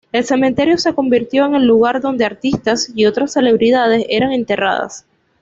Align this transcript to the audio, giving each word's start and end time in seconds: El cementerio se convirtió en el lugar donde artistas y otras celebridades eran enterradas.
El 0.11 0.23
cementerio 0.23 0.79
se 0.79 0.95
convirtió 0.95 1.45
en 1.45 1.53
el 1.53 1.67
lugar 1.67 2.01
donde 2.01 2.25
artistas 2.25 2.91
y 2.95 3.05
otras 3.05 3.33
celebridades 3.33 4.03
eran 4.09 4.31
enterradas. 4.31 5.05